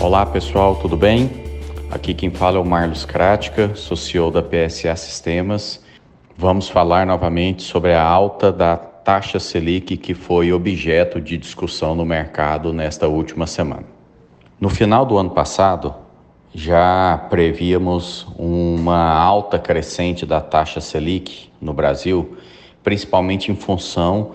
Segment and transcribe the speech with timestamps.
[0.00, 1.30] Olá pessoal, tudo bem?
[1.90, 5.84] Aqui quem fala é o Marlos Krática, sou CEO da PSA Sistemas.
[6.38, 12.06] Vamos falar novamente sobre a alta da taxa Selic que foi objeto de discussão no
[12.06, 13.84] mercado nesta última semana.
[14.58, 15.94] No final do ano passado,
[16.54, 22.38] já prevíamos uma alta crescente da taxa Selic no Brasil,
[22.82, 24.30] principalmente em função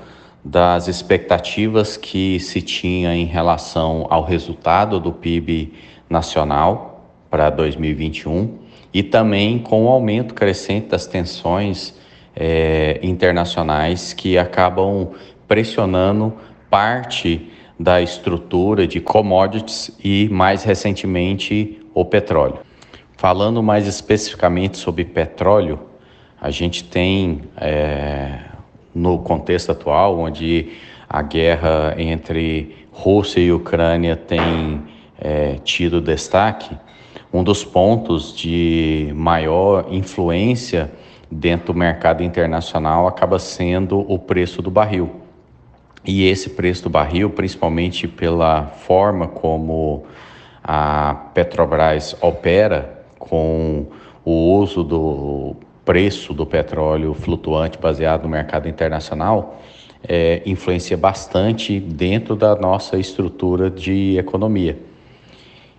[0.46, 5.74] das expectativas que se tinha em relação ao resultado do PIB
[6.08, 8.60] nacional para 2021
[8.94, 11.96] e também com o aumento crescente das tensões
[12.36, 15.10] eh, internacionais que acabam
[15.48, 16.34] pressionando
[16.70, 22.60] parte da estrutura de commodities e, mais recentemente, o petróleo.
[23.18, 25.80] Falando mais especificamente sobre petróleo,
[26.40, 28.40] a gente tem, é,
[28.96, 30.70] no contexto atual, onde
[31.08, 34.82] a guerra entre Rússia e Ucrânia tem
[35.20, 36.76] é, tido destaque,
[37.34, 40.90] um dos pontos de maior influência
[41.30, 45.22] dentro do mercado internacional acaba sendo o preço do barril.
[46.06, 50.06] E esse preço do barril, principalmente pela forma como
[50.64, 53.88] a Petrobras opera com
[54.24, 55.56] o uso do
[55.86, 59.62] preço do petróleo flutuante baseado no mercado internacional,
[60.08, 64.78] é, influencia bastante dentro da nossa estrutura de economia.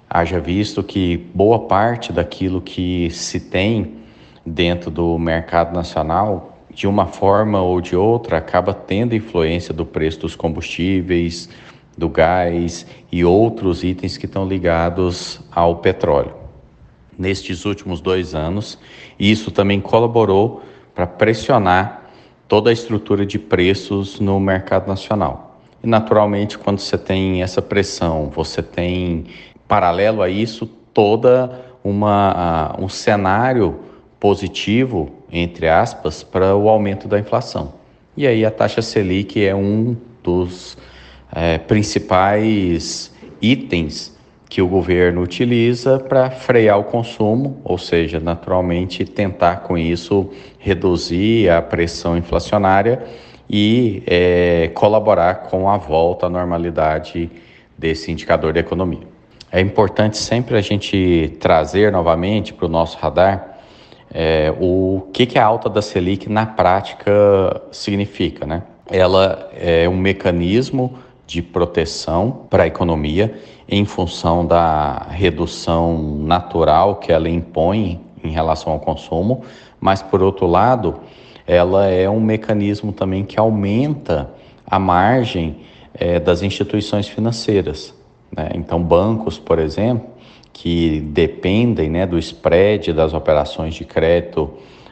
[0.09, 3.97] Haja visto que boa parte daquilo que se tem
[4.45, 10.21] dentro do mercado nacional de uma forma ou de outra, acaba tendo influência do preço
[10.21, 11.49] dos combustíveis,
[11.97, 16.46] do gás e outros itens que estão ligados ao petróleo.
[17.19, 18.79] Nestes últimos dois anos,
[19.19, 20.63] isso também colaborou
[20.95, 22.11] para pressionar
[22.49, 25.59] toda a estrutura de preços no mercado nacional.
[25.83, 29.27] E, naturalmente, quando você tem essa pressão, você tem,
[29.67, 33.81] paralelo a isso, toda uma, um cenário
[34.19, 37.75] positivo, entre aspas, para o aumento da inflação.
[38.17, 40.77] E aí a taxa Selic é um dos
[41.33, 44.16] é, principais itens
[44.49, 51.51] que o governo utiliza para frear o consumo, ou seja, naturalmente tentar com isso reduzir
[51.51, 53.03] a pressão inflacionária
[53.51, 57.31] e é, colaborar com a volta à normalidade
[57.77, 59.07] desse indicador da economia.
[59.51, 63.57] É importante sempre a gente trazer novamente para o nosso radar
[64.13, 67.13] é, o que, que a alta da Selic na prática
[67.71, 68.63] significa, né?
[68.89, 73.35] Ela é um mecanismo de proteção para a economia
[73.69, 79.43] em função da redução natural que ela impõe em relação ao consumo,
[79.81, 81.01] mas por outro lado,
[81.47, 84.31] ela é um mecanismo também que aumenta
[84.67, 85.59] a margem
[85.95, 87.95] é, das instituições financeiras.
[88.35, 88.51] Né?
[88.55, 90.09] Então, bancos, por exemplo,
[90.53, 94.51] que dependem né, do spread das operações de crédito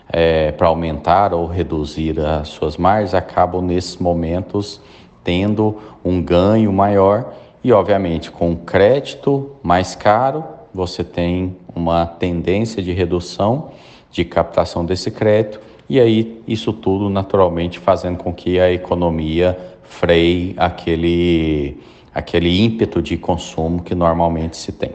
[0.09, 4.81] é, para aumentar ou reduzir as suas margens, acabam nesses momentos
[5.25, 7.33] tendo um ganho maior
[7.65, 13.71] e, obviamente, com crédito mais caro, você tem uma tendência de redução
[14.11, 20.55] de captação desse crédito e aí isso tudo naturalmente fazendo com que a economia freie
[20.57, 21.81] aquele,
[22.15, 24.93] aquele ímpeto de consumo que normalmente se tem.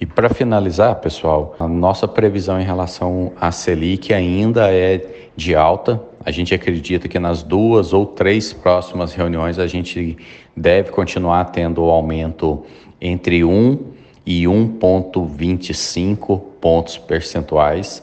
[0.00, 6.02] E para finalizar, pessoal, a nossa previsão em relação à Selic ainda é de alta.
[6.24, 10.16] A gente acredita que nas duas ou três próximas reuniões a gente
[10.56, 12.64] deve continuar tendo o aumento
[13.00, 13.78] entre 1
[14.26, 18.02] e 1,25 pontos percentuais.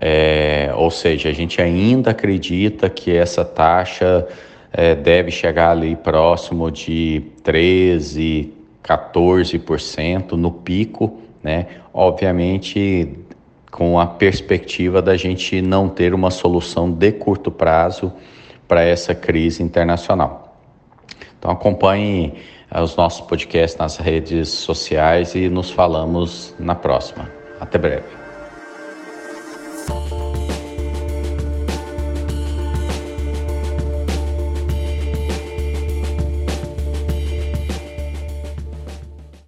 [0.00, 4.26] É, ou seja, a gente ainda acredita que essa taxa
[4.72, 8.52] é, deve chegar ali próximo de 13,
[8.84, 11.66] 14% no pico né?
[11.92, 13.16] Obviamente,
[13.70, 18.12] com a perspectiva da gente não ter uma solução de curto prazo
[18.66, 20.56] para essa crise internacional.
[21.38, 22.32] Então, acompanhe
[22.70, 27.28] eh, os nossos podcasts nas redes sociais e nos falamos na próxima.
[27.60, 28.23] Até breve.